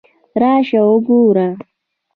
[0.41, 1.49] راشه وګوره!